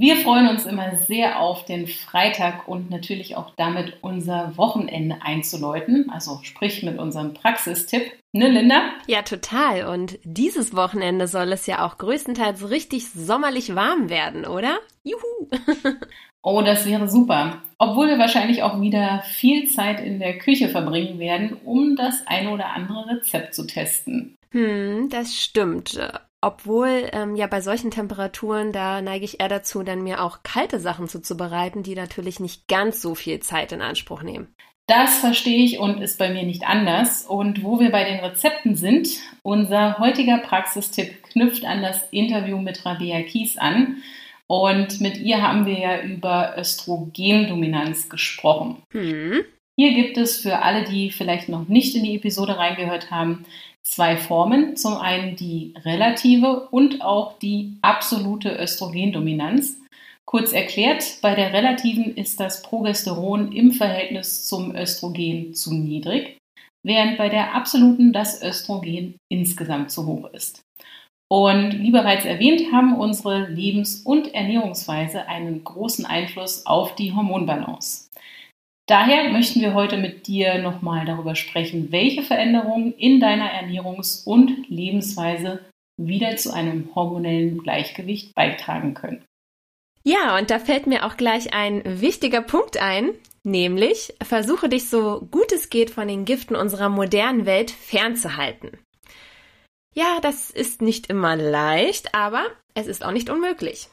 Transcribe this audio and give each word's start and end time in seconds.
Wir 0.00 0.16
freuen 0.16 0.48
uns 0.48 0.64
immer 0.64 0.96
sehr 0.96 1.40
auf 1.40 1.66
den 1.66 1.86
Freitag 1.86 2.66
und 2.66 2.88
natürlich 2.88 3.36
auch 3.36 3.50
damit 3.58 3.98
unser 4.00 4.56
Wochenende 4.56 5.18
einzuläuten, 5.20 6.08
also 6.08 6.40
sprich 6.42 6.82
mit 6.82 6.98
unserem 6.98 7.34
Praxistipp. 7.34 8.10
Ne, 8.32 8.48
Linda? 8.48 8.94
Ja, 9.08 9.20
total. 9.20 9.84
Und 9.88 10.18
dieses 10.24 10.74
Wochenende 10.74 11.28
soll 11.28 11.52
es 11.52 11.66
ja 11.66 11.84
auch 11.84 11.98
größtenteils 11.98 12.70
richtig 12.70 13.10
sommerlich 13.10 13.74
warm 13.74 14.08
werden, 14.08 14.46
oder? 14.46 14.78
Juhu! 15.04 15.50
oh, 16.42 16.62
das 16.62 16.86
wäre 16.86 17.06
super. 17.06 17.60
Obwohl 17.76 18.08
wir 18.08 18.18
wahrscheinlich 18.18 18.62
auch 18.62 18.80
wieder 18.80 19.22
viel 19.26 19.68
Zeit 19.68 20.00
in 20.00 20.18
der 20.18 20.38
Küche 20.38 20.70
verbringen 20.70 21.18
werden, 21.18 21.58
um 21.62 21.94
das 21.94 22.26
eine 22.26 22.52
oder 22.52 22.72
andere 22.72 23.06
Rezept 23.06 23.54
zu 23.54 23.66
testen. 23.66 24.34
Hm, 24.52 25.10
das 25.10 25.38
stimmt. 25.38 26.00
Obwohl 26.42 27.10
ähm, 27.12 27.36
ja 27.36 27.46
bei 27.46 27.60
solchen 27.60 27.90
Temperaturen, 27.90 28.72
da 28.72 29.02
neige 29.02 29.24
ich 29.24 29.40
eher 29.40 29.48
dazu, 29.48 29.82
dann 29.82 30.02
mir 30.02 30.22
auch 30.22 30.42
kalte 30.42 30.80
Sachen 30.80 31.06
zuzubereiten, 31.06 31.82
die 31.82 31.94
natürlich 31.94 32.40
nicht 32.40 32.66
ganz 32.66 33.02
so 33.02 33.14
viel 33.14 33.40
Zeit 33.40 33.72
in 33.72 33.82
Anspruch 33.82 34.22
nehmen. 34.22 34.54
Das 34.86 35.18
verstehe 35.18 35.62
ich 35.62 35.78
und 35.78 36.00
ist 36.02 36.18
bei 36.18 36.32
mir 36.32 36.42
nicht 36.42 36.66
anders. 36.66 37.24
Und 37.24 37.62
wo 37.62 37.78
wir 37.78 37.92
bei 37.92 38.04
den 38.04 38.20
Rezepten 38.20 38.74
sind, 38.74 39.08
unser 39.42 39.98
heutiger 39.98 40.38
Praxistipp 40.38 41.22
knüpft 41.22 41.64
an 41.64 41.82
das 41.82 42.08
Interview 42.10 42.58
mit 42.58 42.84
Rabea 42.84 43.22
Kies 43.22 43.56
an. 43.56 43.98
Und 44.48 45.00
mit 45.00 45.18
ihr 45.18 45.42
haben 45.42 45.64
wir 45.64 45.78
ja 45.78 46.00
über 46.00 46.56
Östrogendominanz 46.58 48.08
gesprochen. 48.08 48.82
Hm. 48.90 49.44
Hier 49.76 49.94
gibt 49.94 50.18
es 50.18 50.40
für 50.40 50.60
alle, 50.60 50.84
die 50.84 51.10
vielleicht 51.10 51.48
noch 51.48 51.68
nicht 51.68 51.94
in 51.94 52.02
die 52.02 52.16
Episode 52.16 52.58
reingehört 52.58 53.12
haben, 53.12 53.46
zwei 53.82 54.16
Formen. 54.16 54.76
Zum 54.76 54.96
einen 54.96 55.36
die 55.36 55.74
relative 55.84 56.68
und 56.70 57.02
auch 57.02 57.38
die 57.38 57.78
absolute 57.82 58.56
Östrogendominanz. 58.56 59.78
Kurz 60.26 60.52
erklärt, 60.52 61.18
bei 61.22 61.34
der 61.34 61.52
relativen 61.52 62.16
ist 62.16 62.38
das 62.38 62.62
Progesteron 62.62 63.50
im 63.52 63.72
Verhältnis 63.72 64.46
zum 64.46 64.76
Östrogen 64.76 65.54
zu 65.54 65.74
niedrig, 65.74 66.38
während 66.84 67.18
bei 67.18 67.28
der 67.28 67.54
absoluten 67.54 68.12
das 68.12 68.40
Östrogen 68.40 69.16
insgesamt 69.28 69.90
zu 69.90 70.06
hoch 70.06 70.30
ist. 70.32 70.62
Und 71.32 71.80
wie 71.80 71.90
bereits 71.90 72.24
erwähnt, 72.24 72.72
haben 72.72 72.96
unsere 72.96 73.46
Lebens- 73.46 74.02
und 74.02 74.34
Ernährungsweise 74.34 75.28
einen 75.28 75.62
großen 75.62 76.04
Einfluss 76.04 76.66
auf 76.66 76.96
die 76.96 77.12
Hormonbalance. 77.12 78.08
Daher 78.90 79.30
möchten 79.30 79.60
wir 79.60 79.74
heute 79.74 79.98
mit 79.98 80.26
dir 80.26 80.58
nochmal 80.58 81.06
darüber 81.06 81.36
sprechen, 81.36 81.92
welche 81.92 82.24
Veränderungen 82.24 82.92
in 82.94 83.20
deiner 83.20 83.48
Ernährungs- 83.48 84.26
und 84.26 84.68
Lebensweise 84.68 85.60
wieder 85.96 86.36
zu 86.36 86.52
einem 86.52 86.92
hormonellen 86.96 87.62
Gleichgewicht 87.62 88.34
beitragen 88.34 88.94
können. 88.94 89.24
Ja, 90.02 90.36
und 90.36 90.50
da 90.50 90.58
fällt 90.58 90.88
mir 90.88 91.06
auch 91.06 91.16
gleich 91.16 91.54
ein 91.54 92.00
wichtiger 92.00 92.42
Punkt 92.42 92.82
ein, 92.82 93.12
nämlich 93.44 94.12
versuche 94.20 94.68
dich 94.68 94.90
so 94.90 95.20
gut 95.30 95.52
es 95.52 95.70
geht 95.70 95.90
von 95.90 96.08
den 96.08 96.24
Giften 96.24 96.56
unserer 96.56 96.88
modernen 96.88 97.46
Welt 97.46 97.70
fernzuhalten. 97.70 98.76
Ja, 99.94 100.18
das 100.20 100.50
ist 100.50 100.82
nicht 100.82 101.06
immer 101.06 101.36
leicht, 101.36 102.16
aber 102.16 102.44
es 102.74 102.88
ist 102.88 103.04
auch 103.04 103.12
nicht 103.12 103.30
unmöglich. 103.30 103.88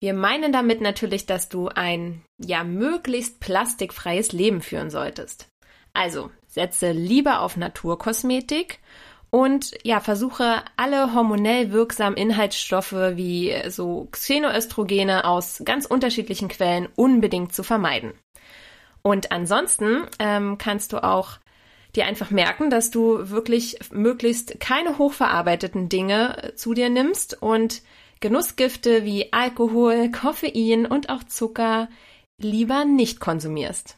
Wir 0.00 0.14
meinen 0.14 0.50
damit 0.50 0.80
natürlich, 0.80 1.26
dass 1.26 1.50
du 1.50 1.68
ein 1.68 2.22
ja 2.38 2.64
möglichst 2.64 3.38
plastikfreies 3.38 4.32
Leben 4.32 4.62
führen 4.62 4.90
solltest. 4.90 5.48
Also 5.92 6.30
setze 6.46 6.92
lieber 6.92 7.42
auf 7.42 7.58
Naturkosmetik 7.58 8.78
und 9.28 9.72
ja, 9.84 10.00
versuche 10.00 10.62
alle 10.76 11.14
hormonell 11.14 11.70
wirksamen 11.70 12.16
Inhaltsstoffe 12.16 12.92
wie 12.92 13.54
so 13.68 14.08
Xenoöstrogene 14.10 15.24
aus 15.24 15.62
ganz 15.64 15.84
unterschiedlichen 15.84 16.48
Quellen 16.48 16.88
unbedingt 16.96 17.54
zu 17.54 17.62
vermeiden. 17.62 18.14
Und 19.02 19.32
ansonsten 19.32 20.06
ähm, 20.18 20.58
kannst 20.58 20.92
du 20.92 21.04
auch 21.04 21.38
dir 21.94 22.06
einfach 22.06 22.30
merken, 22.30 22.70
dass 22.70 22.90
du 22.90 23.30
wirklich 23.30 23.78
möglichst 23.92 24.60
keine 24.60 24.98
hochverarbeiteten 24.98 25.88
Dinge 25.88 26.52
zu 26.56 26.74
dir 26.74 26.88
nimmst 26.88 27.40
und 27.40 27.82
Genussgifte 28.20 29.04
wie 29.04 29.32
Alkohol, 29.32 30.10
Koffein 30.10 30.86
und 30.86 31.08
auch 31.08 31.24
Zucker 31.24 31.88
lieber 32.38 32.84
nicht 32.84 33.20
konsumierst. 33.20 33.96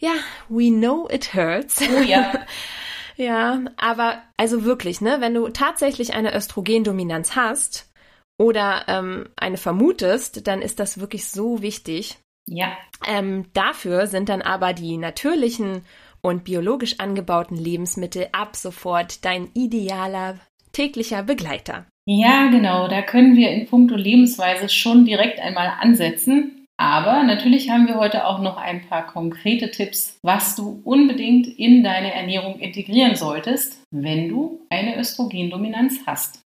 Ja, 0.00 0.12
we 0.48 0.70
know 0.70 1.08
it 1.10 1.34
hurts. 1.34 1.82
Oh 1.82 2.02
ja. 2.02 2.46
ja, 3.16 3.60
aber 3.76 4.22
also 4.36 4.64
wirklich, 4.64 5.00
ne, 5.00 5.18
wenn 5.20 5.34
du 5.34 5.48
tatsächlich 5.48 6.14
eine 6.14 6.34
Östrogendominanz 6.34 7.36
hast 7.36 7.90
oder 8.38 8.84
ähm, 8.86 9.28
eine 9.36 9.56
vermutest, 9.56 10.46
dann 10.46 10.62
ist 10.62 10.78
das 10.78 11.00
wirklich 11.00 11.28
so 11.28 11.60
wichtig. 11.62 12.18
Ja. 12.46 12.76
Ähm, 13.06 13.46
dafür 13.52 14.06
sind 14.06 14.28
dann 14.28 14.40
aber 14.40 14.72
die 14.72 14.96
natürlichen 14.96 15.84
und 16.20 16.44
biologisch 16.44 16.98
angebauten 16.98 17.56
Lebensmittel 17.56 18.28
ab 18.32 18.56
sofort 18.56 19.24
dein 19.24 19.50
idealer 19.54 20.38
täglicher 20.72 21.22
Begleiter. 21.22 21.86
Ja, 22.06 22.48
genau. 22.48 22.88
Da 22.88 23.02
können 23.02 23.36
wir 23.36 23.50
in 23.50 23.66
puncto 23.66 23.94
Lebensweise 23.94 24.68
schon 24.68 25.04
direkt 25.04 25.40
einmal 25.40 25.72
ansetzen. 25.80 26.66
Aber 26.80 27.24
natürlich 27.24 27.70
haben 27.70 27.88
wir 27.88 27.96
heute 27.96 28.24
auch 28.24 28.38
noch 28.40 28.56
ein 28.56 28.88
paar 28.88 29.06
konkrete 29.06 29.70
Tipps, 29.70 30.16
was 30.22 30.54
du 30.54 30.80
unbedingt 30.84 31.48
in 31.48 31.82
deine 31.82 32.14
Ernährung 32.14 32.60
integrieren 32.60 33.16
solltest, 33.16 33.82
wenn 33.90 34.28
du 34.28 34.60
eine 34.70 34.96
Östrogendominanz 34.96 36.00
hast. 36.06 36.40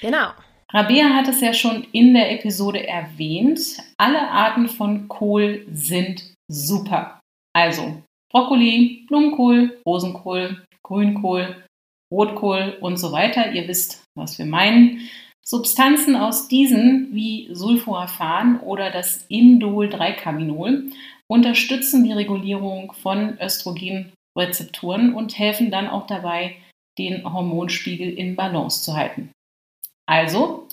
Genau. 0.00 0.30
Rabea 0.72 1.10
hat 1.10 1.28
es 1.28 1.40
ja 1.40 1.54
schon 1.54 1.86
in 1.92 2.14
der 2.14 2.32
Episode 2.32 2.86
erwähnt. 2.86 3.60
Alle 3.96 4.28
Arten 4.28 4.68
von 4.68 5.06
Kohl 5.06 5.64
sind 5.70 6.34
super. 6.50 7.20
Also 7.54 8.02
Brokkoli, 8.32 9.06
Blumenkohl, 9.06 9.80
Rosenkohl, 9.86 10.64
Grünkohl, 10.82 11.64
Rotkohl 12.12 12.76
und 12.80 12.96
so 12.96 13.12
weiter. 13.12 13.52
Ihr 13.52 13.68
wisst, 13.68 14.04
was 14.16 14.38
wir 14.38 14.46
meinen. 14.46 15.08
Substanzen 15.44 16.16
aus 16.16 16.48
diesen 16.48 17.10
wie 17.12 17.48
Sulforaphan 17.52 18.58
oder 18.60 18.90
das 18.90 19.24
Indol-3-Caminol 19.28 20.90
unterstützen 21.28 22.02
die 22.02 22.12
Regulierung 22.12 22.92
von 22.92 23.38
Östrogenrezeptoren 23.40 25.14
und 25.14 25.38
helfen 25.38 25.70
dann 25.70 25.88
auch 25.88 26.06
dabei, 26.06 26.56
den 26.98 27.30
Hormonspiegel 27.30 28.12
in 28.12 28.36
Balance 28.36 28.82
zu 28.82 28.96
halten. 28.96 29.30
Also, 30.08 30.66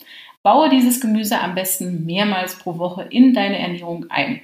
baue 0.43 0.69
dieses 0.69 1.01
Gemüse 1.01 1.39
am 1.39 1.55
besten 1.55 2.05
mehrmals 2.05 2.57
pro 2.57 2.77
Woche 2.77 3.03
in 3.03 3.33
deine 3.33 3.59
Ernährung 3.59 4.05
ein. 4.09 4.41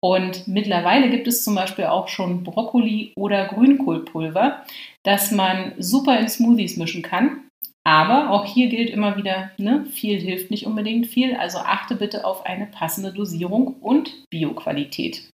Und 0.00 0.46
mittlerweile 0.46 1.10
gibt 1.10 1.26
es 1.26 1.42
zum 1.42 1.54
Beispiel 1.54 1.86
auch 1.86 2.08
schon 2.08 2.44
Brokkoli- 2.44 3.12
oder 3.16 3.46
Grünkohlpulver, 3.46 4.64
das 5.02 5.32
man 5.32 5.72
super 5.78 6.18
in 6.18 6.28
Smoothies 6.28 6.76
mischen 6.76 7.02
kann. 7.02 7.48
Aber 7.84 8.30
auch 8.30 8.44
hier 8.44 8.68
gilt 8.68 8.90
immer 8.90 9.16
wieder, 9.16 9.52
ne, 9.58 9.86
viel 9.86 10.18
hilft 10.18 10.50
nicht 10.50 10.66
unbedingt 10.66 11.06
viel. 11.06 11.36
Also 11.36 11.58
achte 11.58 11.94
bitte 11.94 12.24
auf 12.24 12.44
eine 12.44 12.66
passende 12.66 13.12
Dosierung 13.12 13.76
und 13.80 14.24
Bioqualität. 14.28 15.30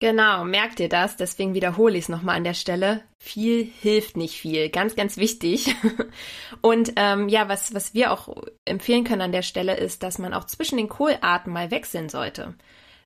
Genau, 0.00 0.44
merkt 0.44 0.78
ihr 0.78 0.88
das? 0.88 1.16
Deswegen 1.16 1.54
wiederhole 1.54 1.96
ich 1.96 2.04
es 2.04 2.08
nochmal 2.08 2.36
an 2.36 2.44
der 2.44 2.54
Stelle. 2.54 3.02
Viel 3.20 3.68
hilft 3.80 4.16
nicht 4.16 4.34
viel. 4.34 4.68
Ganz, 4.68 4.94
ganz 4.94 5.16
wichtig. 5.16 5.74
Und 6.60 6.92
ähm, 6.94 7.28
ja, 7.28 7.48
was, 7.48 7.74
was 7.74 7.94
wir 7.94 8.12
auch 8.12 8.28
empfehlen 8.64 9.02
können 9.02 9.22
an 9.22 9.32
der 9.32 9.42
Stelle 9.42 9.76
ist, 9.76 10.04
dass 10.04 10.18
man 10.18 10.34
auch 10.34 10.44
zwischen 10.44 10.76
den 10.76 10.88
Kohlarten 10.88 11.52
mal 11.52 11.72
wechseln 11.72 12.08
sollte 12.08 12.54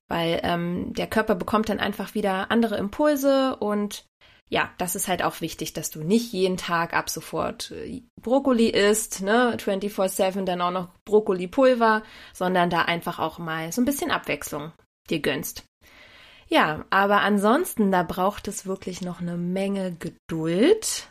weil 0.09 0.39
ähm, 0.43 0.93
der 0.93 1.07
Körper 1.07 1.35
bekommt 1.35 1.69
dann 1.69 1.79
einfach 1.79 2.13
wieder 2.13 2.51
andere 2.51 2.77
Impulse 2.77 3.55
und 3.57 4.05
ja, 4.49 4.69
das 4.77 4.95
ist 4.95 5.07
halt 5.07 5.23
auch 5.23 5.41
wichtig, 5.41 5.73
dass 5.73 5.89
du 5.89 6.03
nicht 6.03 6.31
jeden 6.31 6.57
Tag 6.57 6.93
ab 6.93 7.09
sofort 7.09 7.71
äh, 7.71 8.03
Brokkoli 8.21 8.69
isst, 8.69 9.21
ne, 9.21 9.57
24/7 9.57 10.45
dann 10.45 10.61
auch 10.61 10.71
noch 10.71 10.89
Brokkoli-Pulver, 11.05 12.03
sondern 12.33 12.69
da 12.69 12.83
einfach 12.83 13.19
auch 13.19 13.39
mal 13.39 13.71
so 13.71 13.81
ein 13.81 13.85
bisschen 13.85 14.11
Abwechslung 14.11 14.71
dir 15.09 15.21
gönnst. 15.21 15.63
Ja, 16.49 16.85
aber 16.91 17.21
ansonsten, 17.21 17.91
da 17.91 18.03
braucht 18.03 18.47
es 18.47 18.67
wirklich 18.67 19.01
noch 19.01 19.21
eine 19.21 19.37
Menge 19.37 19.95
Geduld. 19.95 21.09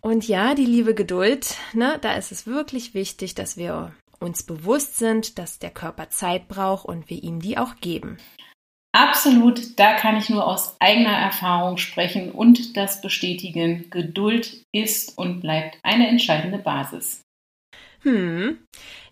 Und 0.00 0.26
ja, 0.26 0.54
die 0.54 0.64
liebe 0.64 0.94
Geduld, 0.94 1.56
ne, 1.74 1.98
da 2.00 2.14
ist 2.14 2.32
es 2.32 2.46
wirklich 2.46 2.94
wichtig, 2.94 3.34
dass 3.34 3.56
wir 3.56 3.92
uns 4.20 4.42
bewusst 4.42 4.96
sind, 4.96 5.38
dass 5.38 5.58
der 5.58 5.70
Körper 5.70 6.10
Zeit 6.10 6.48
braucht 6.48 6.86
und 6.86 7.10
wir 7.10 7.22
ihm 7.22 7.40
die 7.40 7.58
auch 7.58 7.76
geben. 7.80 8.18
Absolut, 8.92 9.78
da 9.78 9.92
kann 9.92 10.16
ich 10.16 10.30
nur 10.30 10.46
aus 10.46 10.76
eigener 10.80 11.18
Erfahrung 11.18 11.76
sprechen 11.76 12.32
und 12.32 12.78
das 12.78 13.02
bestätigen. 13.02 13.90
Geduld 13.90 14.64
ist 14.72 15.18
und 15.18 15.42
bleibt 15.42 15.78
eine 15.82 16.08
entscheidende 16.08 16.58
Basis. 16.58 17.25
Hm. 18.06 18.58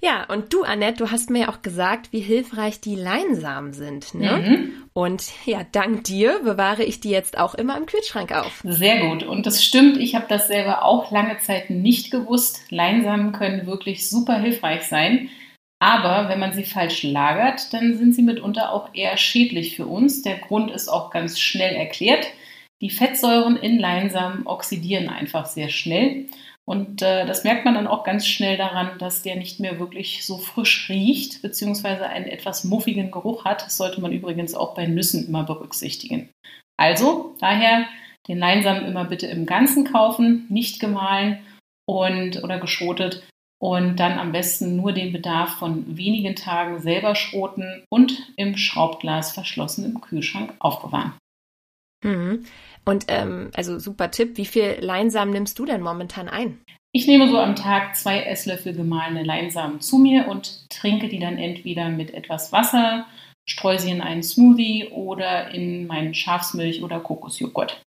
Ja, 0.00 0.24
und 0.28 0.52
du, 0.52 0.62
Annette, 0.62 0.98
du 0.98 1.10
hast 1.10 1.28
mir 1.28 1.40
ja 1.40 1.48
auch 1.48 1.62
gesagt, 1.62 2.12
wie 2.12 2.20
hilfreich 2.20 2.80
die 2.80 2.94
Leinsamen 2.94 3.72
sind. 3.72 4.14
Ne? 4.14 4.36
Mhm. 4.36 4.72
Und 4.92 5.24
ja, 5.46 5.62
dank 5.72 6.04
dir 6.04 6.40
bewahre 6.44 6.84
ich 6.84 7.00
die 7.00 7.10
jetzt 7.10 7.36
auch 7.36 7.54
immer 7.56 7.76
im 7.76 7.86
Kühlschrank 7.86 8.30
auf. 8.30 8.62
Sehr 8.62 9.08
gut. 9.08 9.24
Und 9.24 9.46
das 9.46 9.64
stimmt, 9.64 9.96
ich 9.96 10.14
habe 10.14 10.26
das 10.28 10.46
selber 10.46 10.84
auch 10.84 11.10
lange 11.10 11.38
Zeit 11.38 11.70
nicht 11.70 12.12
gewusst. 12.12 12.60
Leinsamen 12.70 13.32
können 13.32 13.66
wirklich 13.66 14.08
super 14.08 14.38
hilfreich 14.38 14.84
sein. 14.84 15.28
Aber 15.80 16.28
wenn 16.28 16.38
man 16.38 16.52
sie 16.52 16.64
falsch 16.64 17.02
lagert, 17.02 17.72
dann 17.74 17.98
sind 17.98 18.14
sie 18.14 18.22
mitunter 18.22 18.72
auch 18.72 18.94
eher 18.94 19.16
schädlich 19.16 19.74
für 19.74 19.86
uns. 19.86 20.22
Der 20.22 20.38
Grund 20.38 20.70
ist 20.70 20.88
auch 20.88 21.10
ganz 21.10 21.40
schnell 21.40 21.74
erklärt. 21.74 22.28
Die 22.80 22.90
Fettsäuren 22.90 23.56
in 23.56 23.78
Leinsamen 23.78 24.46
oxidieren 24.46 25.08
einfach 25.08 25.46
sehr 25.46 25.68
schnell. 25.68 26.26
Und 26.66 27.02
äh, 27.02 27.26
das 27.26 27.44
merkt 27.44 27.64
man 27.64 27.74
dann 27.74 27.86
auch 27.86 28.04
ganz 28.04 28.26
schnell 28.26 28.56
daran, 28.56 28.98
dass 28.98 29.22
der 29.22 29.36
nicht 29.36 29.60
mehr 29.60 29.78
wirklich 29.78 30.24
so 30.24 30.38
frisch 30.38 30.88
riecht, 30.88 31.42
beziehungsweise 31.42 32.06
einen 32.06 32.26
etwas 32.26 32.64
muffigen 32.64 33.10
Geruch 33.10 33.44
hat. 33.44 33.66
Das 33.66 33.76
sollte 33.76 34.00
man 34.00 34.12
übrigens 34.12 34.54
auch 34.54 34.74
bei 34.74 34.86
Nüssen 34.86 35.28
immer 35.28 35.44
berücksichtigen. 35.44 36.30
Also 36.78 37.34
daher 37.38 37.86
den 38.28 38.38
Leinsamen 38.38 38.86
immer 38.86 39.04
bitte 39.04 39.26
im 39.26 39.44
Ganzen 39.44 39.84
kaufen, 39.84 40.46
nicht 40.48 40.80
gemahlen 40.80 41.40
und 41.86 42.42
oder 42.42 42.58
geschrotet 42.58 43.22
und 43.58 43.96
dann 43.96 44.18
am 44.18 44.32
besten 44.32 44.76
nur 44.76 44.92
den 44.92 45.12
Bedarf 45.12 45.56
von 45.56 45.96
wenigen 45.96 46.34
Tagen 46.34 46.80
selber 46.80 47.14
schroten 47.14 47.84
und 47.90 48.32
im 48.36 48.56
Schraubglas 48.56 49.32
verschlossen 49.32 49.84
im 49.84 50.00
Kühlschrank 50.00 50.54
aufbewahren. 50.58 51.12
Mhm. 52.04 52.44
Und 52.84 53.06
ähm, 53.08 53.50
also 53.54 53.78
super 53.78 54.10
Tipp, 54.10 54.36
wie 54.36 54.44
viel 54.44 54.76
Leinsamen 54.80 55.32
nimmst 55.32 55.58
du 55.58 55.64
denn 55.64 55.80
momentan 55.80 56.28
ein? 56.28 56.60
Ich 56.92 57.08
nehme 57.08 57.28
so 57.28 57.38
am 57.38 57.56
Tag 57.56 57.96
zwei 57.96 58.20
Esslöffel 58.20 58.72
gemahlene 58.72 59.24
Leinsamen 59.24 59.80
zu 59.80 59.98
mir 59.98 60.28
und 60.28 60.70
trinke 60.70 61.08
die 61.08 61.18
dann 61.18 61.38
entweder 61.38 61.88
mit 61.88 62.14
etwas 62.14 62.52
Wasser, 62.52 63.06
streue 63.48 63.80
sie 63.80 63.90
in 63.90 64.00
einen 64.00 64.22
Smoothie 64.22 64.90
oder 64.92 65.52
in 65.52 65.88
meinen 65.88 66.14
Schafsmilch 66.14 66.84
oder 66.84 67.00
Kokosjoghurt. 67.00 67.82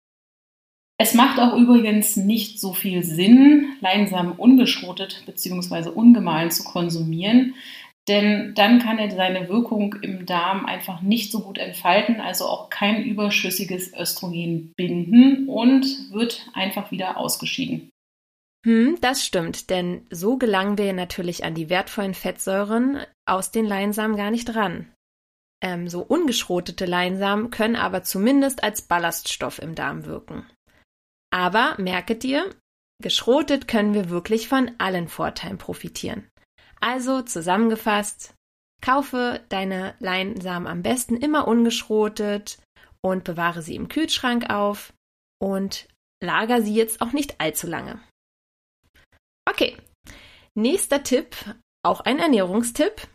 Es 0.98 1.14
macht 1.14 1.40
auch 1.40 1.56
übrigens 1.56 2.16
nicht 2.16 2.60
so 2.60 2.72
viel 2.74 3.02
Sinn, 3.02 3.74
Leinsamen 3.80 4.34
ungeschrotet 4.34 5.24
bzw. 5.26 5.88
ungemahlen 5.88 6.52
zu 6.52 6.62
konsumieren, 6.62 7.56
denn 8.08 8.54
dann 8.54 8.80
kann 8.80 8.98
er 8.98 9.10
seine 9.10 9.48
Wirkung 9.48 9.94
im 10.02 10.26
Darm 10.26 10.66
einfach 10.66 11.02
nicht 11.02 11.30
so 11.30 11.40
gut 11.40 11.58
entfalten, 11.58 12.20
also 12.20 12.46
auch 12.46 12.68
kein 12.68 13.04
überschüssiges 13.04 13.92
Östrogen 13.94 14.72
binden 14.76 15.48
und 15.48 16.10
wird 16.10 16.48
einfach 16.54 16.90
wieder 16.90 17.16
ausgeschieden. 17.16 17.90
Hm, 18.64 18.98
das 19.00 19.24
stimmt, 19.24 19.70
denn 19.70 20.06
so 20.10 20.36
gelangen 20.36 20.78
wir 20.78 20.92
natürlich 20.92 21.44
an 21.44 21.54
die 21.54 21.68
wertvollen 21.68 22.14
Fettsäuren 22.14 22.98
aus 23.26 23.50
den 23.50 23.66
Leinsamen 23.66 24.16
gar 24.16 24.30
nicht 24.30 24.54
ran. 24.54 24.92
Ähm, 25.62 25.88
so 25.88 26.00
ungeschrotete 26.00 26.86
Leinsamen 26.86 27.50
können 27.50 27.76
aber 27.76 28.02
zumindest 28.02 28.64
als 28.64 28.82
Ballaststoff 28.82 29.60
im 29.60 29.74
Darm 29.74 30.06
wirken. 30.06 30.46
Aber 31.32 31.76
merke 31.78 32.16
dir, 32.16 32.50
geschrotet 33.00 33.68
können 33.68 33.94
wir 33.94 34.10
wirklich 34.10 34.48
von 34.48 34.72
allen 34.78 35.08
Vorteilen 35.08 35.58
profitieren. 35.58 36.28
Also 36.82 37.22
zusammengefasst, 37.22 38.34
kaufe 38.82 39.40
deine 39.48 39.94
Leinsamen 40.00 40.66
am 40.66 40.82
besten 40.82 41.16
immer 41.16 41.46
ungeschrotet 41.46 42.58
und 43.00 43.24
bewahre 43.24 43.62
sie 43.62 43.76
im 43.76 43.88
Kühlschrank 43.88 44.50
auf 44.50 44.92
und 45.40 45.86
lager 46.22 46.60
sie 46.60 46.74
jetzt 46.74 47.00
auch 47.00 47.12
nicht 47.12 47.40
allzu 47.40 47.66
lange. 47.66 48.00
Okay, 49.48 49.76
nächster 50.54 51.02
Tipp, 51.02 51.36
auch 51.84 52.00
ein 52.00 52.18
Ernährungstipp. 52.18 53.08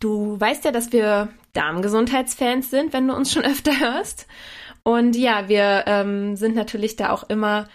Du 0.00 0.38
weißt 0.38 0.64
ja, 0.64 0.72
dass 0.72 0.92
wir 0.92 1.32
Darmgesundheitsfans 1.52 2.70
sind, 2.70 2.92
wenn 2.92 3.08
du 3.08 3.14
uns 3.14 3.32
schon 3.32 3.44
öfter 3.44 3.78
hörst. 3.78 4.26
Und 4.82 5.16
ja, 5.16 5.48
wir 5.48 5.84
ähm, 5.86 6.36
sind 6.36 6.54
natürlich 6.54 6.96
da 6.96 7.10
auch 7.10 7.28
immer 7.28 7.68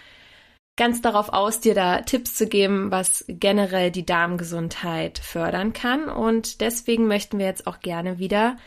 ganz 0.81 0.99
darauf 0.99 1.29
aus, 1.29 1.59
dir 1.59 1.75
da 1.75 2.01
Tipps 2.01 2.33
zu 2.33 2.47
geben, 2.47 2.89
was 2.89 3.23
generell 3.27 3.91
die 3.91 4.03
Darmgesundheit 4.03 5.19
fördern 5.19 5.73
kann. 5.73 6.09
Und 6.09 6.59
deswegen 6.59 7.05
möchten 7.05 7.37
wir 7.37 7.45
jetzt 7.45 7.67
auch 7.67 7.81
gerne 7.81 8.17
wieder 8.17 8.57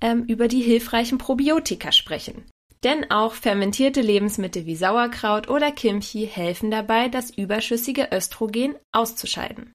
ähm, 0.00 0.22
über 0.28 0.46
die 0.46 0.60
hilfreichen 0.60 1.18
Probiotika 1.18 1.90
sprechen. 1.90 2.44
Denn 2.84 3.10
auch 3.10 3.32
fermentierte 3.32 4.02
Lebensmittel 4.02 4.66
wie 4.66 4.76
Sauerkraut 4.76 5.50
oder 5.50 5.72
Kimchi 5.72 6.28
helfen 6.28 6.70
dabei, 6.70 7.08
das 7.08 7.30
überschüssige 7.30 8.08
Östrogen 8.12 8.76
auszuscheiden. 8.92 9.72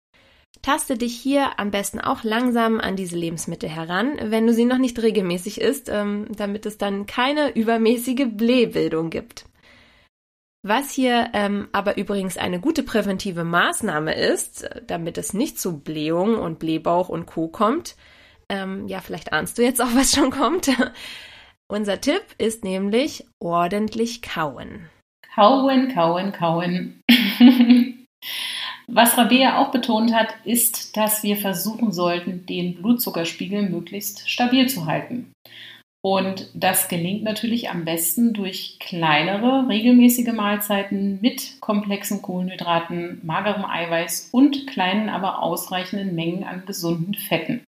Taste 0.62 0.98
dich 0.98 1.18
hier 1.20 1.60
am 1.60 1.70
besten 1.70 2.00
auch 2.00 2.24
langsam 2.24 2.80
an 2.80 2.96
diese 2.96 3.18
Lebensmittel 3.18 3.68
heran, 3.68 4.18
wenn 4.24 4.48
du 4.48 4.54
sie 4.54 4.64
noch 4.64 4.78
nicht 4.78 5.02
regelmäßig 5.02 5.60
isst, 5.60 5.90
ähm, 5.90 6.28
damit 6.30 6.66
es 6.66 6.78
dann 6.78 7.08
keine 7.08 7.54
übermäßige 7.58 8.28
Blähbildung 8.30 9.10
gibt. 9.10 9.49
Was 10.62 10.92
hier 10.92 11.30
ähm, 11.34 11.70
aber 11.72 11.98
übrigens 11.98 12.38
eine 12.38 12.60
gute 12.60 12.84
präventive 12.84 13.46
Maßnahme 13.46 14.14
ist, 14.14 14.70
damit 14.88 15.18
es 15.18 15.34
nicht 15.34 15.60
zu 15.60 15.80
Blähung 15.80 16.36
und 16.36 16.60
Blähbauch 16.60 17.08
und 17.08 17.26
Co. 17.26 17.48
kommt, 17.48 17.96
ähm, 18.50 18.88
ja, 18.88 19.00
vielleicht 19.00 19.32
ahnst 19.32 19.58
du 19.58 19.64
jetzt 19.64 19.82
auch, 19.82 19.88
was 19.96 20.14
schon 20.14 20.32
kommt. 20.32 20.70
Unser 21.72 22.02
Tipp 22.02 22.24
ist 22.38 22.64
nämlich 22.64 23.26
ordentlich 23.40 24.22
kauen. 24.22 24.90
Kauen, 25.36 25.94
kauen, 25.94 26.34
kauen. 26.34 27.02
Was 28.92 29.18
Rabea 29.20 29.60
auch 29.60 29.70
betont 29.72 30.14
hat, 30.14 30.34
ist, 30.46 30.98
dass 30.98 31.22
wir 31.22 31.38
versuchen 31.38 31.92
sollten, 31.92 32.48
den 32.48 32.74
Blutzuckerspiegel 32.74 33.70
möglichst 33.70 34.28
stabil 34.28 34.68
zu 34.68 34.88
halten. 34.88 35.32
Und 36.02 36.50
das 36.54 36.88
gelingt 36.88 37.24
natürlich 37.24 37.70
am 37.70 37.84
besten 37.84 38.34
durch 38.34 38.78
kleinere, 38.80 39.68
regelmäßige 39.68 40.32
Mahlzeiten 40.32 41.20
mit 41.22 41.60
komplexen 41.60 42.22
Kohlenhydraten, 42.22 43.20
magerem 43.24 43.66
Eiweiß 43.66 44.30
und 44.32 44.66
kleinen, 44.68 45.10
aber 45.10 45.44
ausreichenden 45.44 46.16
Mengen 46.16 46.46
an 46.46 46.66
gesunden 46.66 47.16
Fetten. 47.16 47.64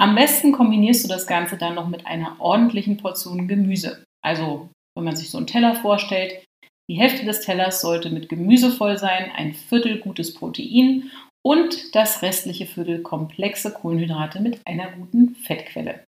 Am 0.00 0.14
besten 0.14 0.52
kombinierst 0.52 1.04
du 1.04 1.08
das 1.08 1.26
Ganze 1.26 1.58
dann 1.58 1.74
noch 1.74 1.88
mit 1.88 2.06
einer 2.06 2.36
ordentlichen 2.40 2.96
Portion 2.96 3.46
Gemüse. 3.48 4.02
Also, 4.24 4.70
wenn 4.96 5.04
man 5.04 5.16
sich 5.16 5.30
so 5.30 5.36
einen 5.36 5.46
Teller 5.46 5.74
vorstellt, 5.74 6.42
die 6.90 6.98
Hälfte 6.98 7.26
des 7.26 7.40
Tellers 7.40 7.82
sollte 7.82 8.08
mit 8.10 8.28
Gemüse 8.30 8.70
voll 8.70 8.96
sein, 8.96 9.30
ein 9.36 9.52
Viertel 9.52 9.98
gutes 10.00 10.32
Protein 10.34 11.10
und 11.44 11.94
das 11.94 12.22
restliche 12.22 12.66
Viertel 12.66 13.02
komplexe 13.02 13.72
Kohlenhydrate 13.72 14.40
mit 14.40 14.60
einer 14.66 14.90
guten 14.92 15.34
Fettquelle. 15.34 16.02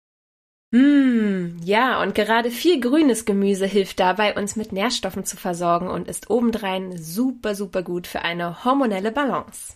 Mm, 0.75 1.61
ja, 1.63 2.03
und 2.03 2.17
gerade 2.17 2.51
viel 2.51 2.81
grünes 2.81 3.25
Gemüse 3.27 3.65
hilft 3.65 4.01
dabei, 4.01 4.35
uns 4.35 4.57
mit 4.57 4.73
Nährstoffen 4.73 5.25
zu 5.25 5.37
versorgen 5.37 5.87
und 5.87 6.09
ist 6.09 6.31
obendrein 6.31 6.99
super, 6.99 7.55
super 7.55 7.85
gut 7.85 8.09
für 8.09 8.23
eine 8.23 8.65
hormonelle 8.65 9.13
Balance. 9.13 9.75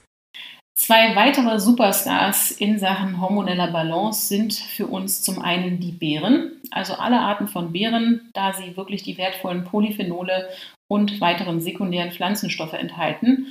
Zwei 0.76 1.14
weitere 1.14 1.60
Superstars 1.60 2.50
in 2.50 2.80
Sachen 2.80 3.20
hormoneller 3.20 3.70
Balance 3.70 4.26
sind 4.26 4.54
für 4.54 4.88
uns 4.88 5.22
zum 5.22 5.40
einen 5.40 5.78
die 5.78 5.92
Beeren, 5.92 6.60
also 6.72 6.94
alle 6.94 7.20
Arten 7.20 7.46
von 7.46 7.70
Beeren, 7.70 8.28
da 8.34 8.52
sie 8.52 8.76
wirklich 8.76 9.04
die 9.04 9.18
wertvollen 9.18 9.62
Polyphenole 9.62 10.48
und 10.90 11.20
weiteren 11.20 11.60
sekundären 11.60 12.10
Pflanzenstoffe 12.10 12.72
enthalten 12.72 13.46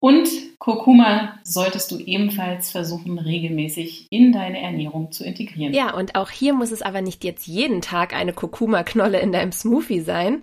und 0.00 0.28
Kurkuma 0.58 1.38
solltest 1.42 1.90
du 1.90 1.98
ebenfalls 1.98 2.70
versuchen, 2.70 3.18
regelmäßig 3.18 4.06
in 4.10 4.32
deine 4.32 4.60
Ernährung 4.60 5.10
zu 5.10 5.24
integrieren. 5.24 5.74
Ja, 5.74 5.94
und 5.94 6.14
auch 6.14 6.30
hier 6.30 6.54
muss 6.54 6.70
es 6.70 6.82
aber 6.82 7.00
nicht 7.00 7.24
jetzt 7.24 7.46
jeden 7.46 7.82
Tag 7.82 8.14
eine 8.14 8.32
Kurkuma-Knolle 8.32 9.18
in 9.20 9.32
deinem 9.32 9.52
Smoothie 9.52 10.00
sein. 10.00 10.42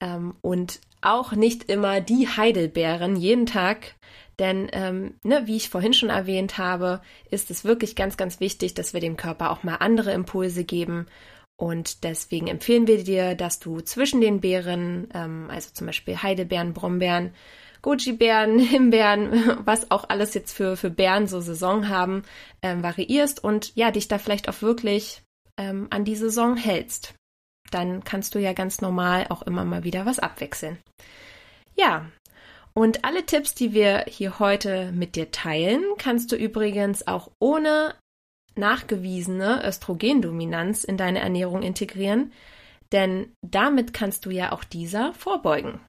Ähm, 0.00 0.34
und 0.40 0.80
auch 1.02 1.32
nicht 1.32 1.64
immer 1.70 2.00
die 2.00 2.26
Heidelbeeren 2.28 3.16
jeden 3.16 3.46
Tag. 3.46 3.94
Denn, 4.38 4.68
ähm, 4.72 5.14
ne, 5.22 5.42
wie 5.46 5.56
ich 5.56 5.70
vorhin 5.70 5.94
schon 5.94 6.10
erwähnt 6.10 6.58
habe, 6.58 7.00
ist 7.30 7.50
es 7.50 7.64
wirklich 7.64 7.96
ganz, 7.96 8.16
ganz 8.16 8.40
wichtig, 8.40 8.74
dass 8.74 8.92
wir 8.92 9.00
dem 9.00 9.16
Körper 9.16 9.50
auch 9.50 9.62
mal 9.62 9.76
andere 9.76 10.12
Impulse 10.12 10.64
geben. 10.64 11.06
Und 11.56 12.04
deswegen 12.04 12.48
empfehlen 12.48 12.86
wir 12.86 13.02
dir, 13.02 13.34
dass 13.34 13.60
du 13.60 13.80
zwischen 13.80 14.20
den 14.20 14.40
Beeren, 14.40 15.08
ähm, 15.14 15.48
also 15.50 15.70
zum 15.72 15.86
Beispiel 15.86 16.22
Heidelbeeren, 16.22 16.74
Brombeeren, 16.74 17.32
Goji-Beeren, 17.86 18.58
Himbeeren, 18.72 19.60
was 19.64 19.92
auch 19.92 20.08
alles 20.08 20.34
jetzt 20.34 20.52
für, 20.52 20.76
für 20.76 20.90
Beeren 20.90 21.28
so 21.28 21.40
Saison 21.40 21.88
haben, 21.88 22.24
ähm, 22.60 22.82
variierst 22.82 23.42
und 23.42 23.74
ja, 23.76 23.92
dich 23.92 24.08
da 24.08 24.18
vielleicht 24.18 24.48
auch 24.48 24.60
wirklich 24.60 25.22
ähm, 25.56 25.86
an 25.90 26.04
die 26.04 26.16
Saison 26.16 26.56
hältst. 26.56 27.14
Dann 27.70 28.02
kannst 28.02 28.34
du 28.34 28.40
ja 28.40 28.54
ganz 28.54 28.80
normal 28.80 29.26
auch 29.28 29.42
immer 29.42 29.64
mal 29.64 29.84
wieder 29.84 30.04
was 30.04 30.18
abwechseln. 30.18 30.78
Ja, 31.76 32.06
und 32.74 33.04
alle 33.04 33.24
Tipps, 33.24 33.54
die 33.54 33.72
wir 33.72 34.04
hier 34.08 34.40
heute 34.40 34.90
mit 34.90 35.14
dir 35.14 35.30
teilen, 35.30 35.84
kannst 35.96 36.32
du 36.32 36.36
übrigens 36.36 37.06
auch 37.06 37.30
ohne 37.38 37.94
nachgewiesene 38.56 39.64
Östrogendominanz 39.64 40.82
in 40.82 40.96
deine 40.96 41.20
Ernährung 41.20 41.62
integrieren, 41.62 42.32
denn 42.90 43.32
damit 43.42 43.92
kannst 43.92 44.26
du 44.26 44.30
ja 44.30 44.50
auch 44.50 44.64
dieser 44.64 45.14
vorbeugen. 45.14 45.80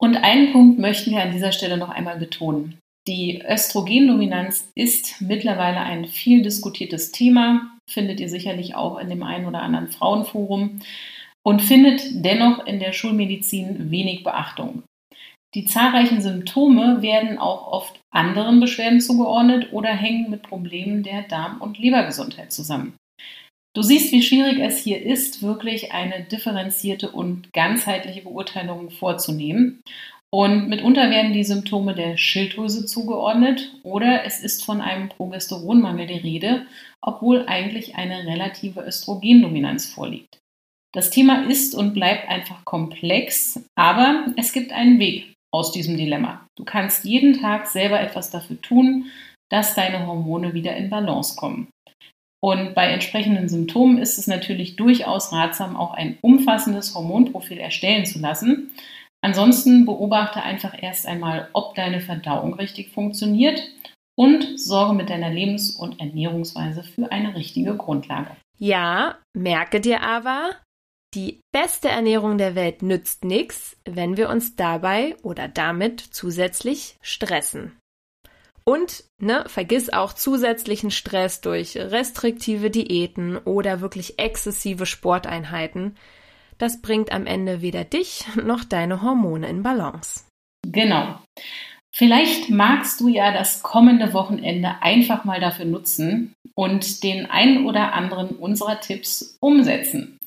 Und 0.00 0.16
einen 0.16 0.52
Punkt 0.52 0.78
möchten 0.78 1.12
wir 1.12 1.22
an 1.22 1.32
dieser 1.32 1.52
Stelle 1.52 1.76
noch 1.76 1.90
einmal 1.90 2.18
betonen. 2.18 2.78
Die 3.06 3.42
Östrogendominanz 3.46 4.70
ist 4.74 5.20
mittlerweile 5.20 5.80
ein 5.80 6.06
viel 6.06 6.42
diskutiertes 6.42 7.12
Thema, 7.12 7.70
findet 7.90 8.18
ihr 8.18 8.30
sicherlich 8.30 8.74
auch 8.74 8.98
in 8.98 9.10
dem 9.10 9.22
einen 9.22 9.46
oder 9.46 9.60
anderen 9.60 9.88
Frauenforum 9.88 10.80
und 11.42 11.60
findet 11.60 12.02
dennoch 12.24 12.66
in 12.66 12.80
der 12.80 12.92
Schulmedizin 12.92 13.90
wenig 13.90 14.24
Beachtung. 14.24 14.82
Die 15.54 15.66
zahlreichen 15.66 16.20
Symptome 16.20 17.02
werden 17.02 17.38
auch 17.38 17.68
oft 17.70 18.00
anderen 18.10 18.58
Beschwerden 18.58 19.00
zugeordnet 19.00 19.72
oder 19.72 19.90
hängen 19.90 20.30
mit 20.30 20.42
Problemen 20.42 21.02
der 21.02 21.22
Darm- 21.22 21.60
und 21.60 21.78
Lebergesundheit 21.78 22.52
zusammen. 22.52 22.96
Du 23.74 23.82
siehst, 23.82 24.12
wie 24.12 24.22
schwierig 24.22 24.60
es 24.60 24.78
hier 24.78 25.02
ist, 25.02 25.42
wirklich 25.42 25.92
eine 25.92 26.22
differenzierte 26.22 27.10
und 27.10 27.52
ganzheitliche 27.52 28.22
Beurteilung 28.22 28.90
vorzunehmen. 28.90 29.82
Und 30.32 30.68
mitunter 30.68 31.10
werden 31.10 31.32
die 31.32 31.44
Symptome 31.44 31.94
der 31.94 32.16
Schilddrüse 32.16 32.86
zugeordnet 32.86 33.72
oder 33.82 34.24
es 34.24 34.40
ist 34.40 34.64
von 34.64 34.80
einem 34.80 35.08
Progesteronmangel 35.08 36.06
die 36.06 36.14
Rede, 36.14 36.66
obwohl 37.00 37.46
eigentlich 37.46 37.96
eine 37.96 38.26
relative 38.26 38.80
Östrogendominanz 38.80 39.86
vorliegt. 39.86 40.38
Das 40.92 41.10
Thema 41.10 41.48
ist 41.48 41.74
und 41.74 41.94
bleibt 41.94 42.28
einfach 42.28 42.64
komplex, 42.64 43.60
aber 43.76 44.26
es 44.36 44.52
gibt 44.52 44.72
einen 44.72 45.00
Weg 45.00 45.34
aus 45.52 45.72
diesem 45.72 45.96
Dilemma. 45.96 46.46
Du 46.56 46.64
kannst 46.64 47.04
jeden 47.04 47.40
Tag 47.40 47.66
selber 47.66 48.00
etwas 48.00 48.30
dafür 48.30 48.60
tun, 48.60 49.06
dass 49.50 49.74
deine 49.74 50.06
Hormone 50.06 50.54
wieder 50.54 50.76
in 50.76 50.90
Balance 50.90 51.36
kommen. 51.36 51.68
Und 52.44 52.74
bei 52.74 52.88
entsprechenden 52.88 53.48
Symptomen 53.48 53.96
ist 53.96 54.18
es 54.18 54.26
natürlich 54.26 54.76
durchaus 54.76 55.32
ratsam, 55.32 55.78
auch 55.78 55.94
ein 55.94 56.18
umfassendes 56.20 56.94
Hormonprofil 56.94 57.56
erstellen 57.56 58.04
zu 58.04 58.18
lassen. 58.18 58.70
Ansonsten 59.22 59.86
beobachte 59.86 60.42
einfach 60.42 60.74
erst 60.78 61.06
einmal, 61.06 61.48
ob 61.54 61.74
deine 61.74 62.02
Verdauung 62.02 62.52
richtig 62.52 62.90
funktioniert 62.90 63.62
und 64.14 64.60
sorge 64.60 64.92
mit 64.92 65.08
deiner 65.08 65.30
Lebens- 65.30 65.70
und 65.70 66.00
Ernährungsweise 66.00 66.82
für 66.82 67.10
eine 67.10 67.34
richtige 67.34 67.78
Grundlage. 67.78 68.36
Ja, 68.58 69.16
merke 69.32 69.80
dir 69.80 70.02
aber, 70.02 70.50
die 71.14 71.40
beste 71.50 71.88
Ernährung 71.88 72.36
der 72.36 72.54
Welt 72.54 72.82
nützt 72.82 73.24
nichts, 73.24 73.78
wenn 73.86 74.18
wir 74.18 74.28
uns 74.28 74.54
dabei 74.54 75.16
oder 75.22 75.48
damit 75.48 75.98
zusätzlich 76.00 76.98
stressen. 77.00 77.72
Und 78.64 79.04
ne, 79.18 79.44
vergiss 79.46 79.92
auch 79.92 80.14
zusätzlichen 80.14 80.90
Stress 80.90 81.42
durch 81.42 81.76
restriktive 81.76 82.70
Diäten 82.70 83.36
oder 83.36 83.80
wirklich 83.80 84.18
exzessive 84.18 84.86
Sporteinheiten, 84.86 85.96
das 86.56 86.80
bringt 86.80 87.12
am 87.12 87.26
Ende 87.26 87.60
weder 87.60 87.84
dich 87.84 88.24
noch 88.42 88.64
deine 88.64 89.02
Hormone 89.02 89.48
in 89.48 89.62
Balance. 89.62 90.24
Genau. 90.66 91.18
Vielleicht 91.94 92.50
magst 92.50 93.00
du 93.00 93.08
ja 93.08 93.32
das 93.32 93.62
kommende 93.62 94.12
Wochenende 94.14 94.82
einfach 94.82 95.24
mal 95.24 95.40
dafür 95.40 95.66
nutzen 95.66 96.32
und 96.54 97.04
den 97.04 97.26
einen 97.26 97.66
oder 97.66 97.92
anderen 97.92 98.30
unserer 98.30 98.80
Tipps 98.80 99.36
umsetzen. 99.40 100.18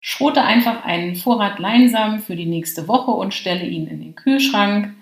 Schrote 0.00 0.42
einfach 0.42 0.84
einen 0.84 1.14
Vorrat 1.14 1.58
Leinsamen 1.58 2.20
für 2.20 2.34
die 2.34 2.46
nächste 2.46 2.88
Woche 2.88 3.12
und 3.12 3.32
stelle 3.32 3.64
ihn 3.64 3.86
in 3.86 4.00
den 4.00 4.14
Kühlschrank 4.14 4.94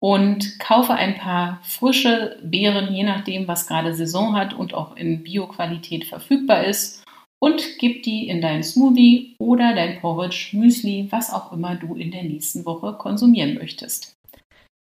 und 0.00 0.58
kaufe 0.58 0.94
ein 0.94 1.16
paar 1.16 1.60
frische 1.62 2.38
Beeren, 2.42 2.92
je 2.94 3.02
nachdem, 3.02 3.48
was 3.48 3.66
gerade 3.66 3.94
Saison 3.94 4.36
hat 4.36 4.54
und 4.54 4.74
auch 4.74 4.96
in 4.96 5.22
Bio-Qualität 5.22 6.04
verfügbar 6.04 6.64
ist 6.64 7.04
und 7.38 7.78
gib 7.78 8.02
die 8.02 8.28
in 8.28 8.40
dein 8.40 8.62
Smoothie 8.62 9.36
oder 9.38 9.74
dein 9.74 10.00
Porridge, 10.00 10.50
Müsli, 10.52 11.08
was 11.10 11.32
auch 11.32 11.52
immer 11.52 11.76
du 11.76 11.94
in 11.94 12.10
der 12.10 12.24
nächsten 12.24 12.64
Woche 12.64 12.94
konsumieren 12.94 13.54
möchtest. 13.54 14.16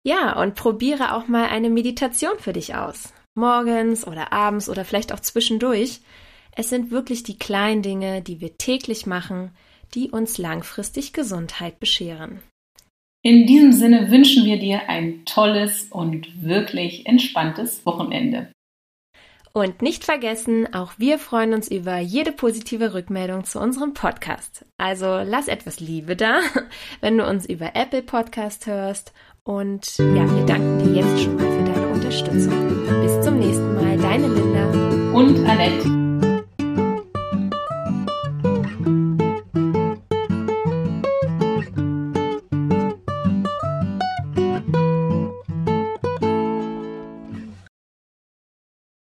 Ja, 0.05 0.41
und 0.41 0.55
probiere 0.55 1.15
auch 1.15 1.27
mal 1.27 1.47
eine 1.47 1.69
Meditation 1.69 2.39
für 2.39 2.53
dich 2.53 2.75
aus. 2.75 3.13
Morgens 3.35 4.07
oder 4.07 4.33
abends 4.33 4.69
oder 4.69 4.85
vielleicht 4.85 5.13
auch 5.13 5.19
zwischendurch. 5.19 5.99
Es 6.55 6.69
sind 6.69 6.91
wirklich 6.91 7.23
die 7.23 7.37
kleinen 7.37 7.81
Dinge, 7.81 8.21
die 8.21 8.41
wir 8.41 8.57
täglich 8.57 9.05
machen, 9.05 9.51
die 9.93 10.09
uns 10.09 10.37
langfristig 10.37 11.13
Gesundheit 11.13 11.79
bescheren. 11.79 12.41
In 13.21 13.45
diesem 13.45 13.73
Sinne 13.73 14.11
wünschen 14.11 14.45
wir 14.45 14.59
dir 14.59 14.87
ein 14.87 15.25
tolles 15.25 15.87
und 15.91 16.41
wirklich 16.41 17.05
entspanntes 17.05 17.85
Wochenende. 17.85 18.49
Und 19.51 19.81
nicht 19.81 20.05
vergessen, 20.05 20.73
auch 20.73 20.93
wir 20.97 21.17
freuen 21.17 21.53
uns 21.53 21.69
über 21.69 21.97
jede 21.97 22.31
positive 22.31 22.93
Rückmeldung 22.93 23.43
zu 23.43 23.59
unserem 23.59 23.93
Podcast. 23.93 24.65
Also 24.77 25.21
lass 25.25 25.47
etwas 25.47 25.79
Liebe 25.79 26.15
da, 26.15 26.39
wenn 27.01 27.17
du 27.17 27.27
uns 27.27 27.45
über 27.45 27.75
Apple 27.75 28.03
Podcast 28.03 28.67
hörst. 28.67 29.11
Und 29.43 29.97
ja, 29.97 30.35
wir 30.35 30.45
danken 30.45 30.79
dir 30.79 31.01
jetzt 31.01 31.23
schon 31.23 31.35
mal 31.35 31.51
für 31.51 31.73
deine 31.73 31.87
Unterstützung. 31.87 32.85
Bis 33.01 33.21
zum 33.25 33.39
nächsten 33.39 33.75
Mal, 33.75 33.97
deine 33.97 34.27
Linda 34.27 35.17
und 35.17 35.45
Annette. 35.45 35.98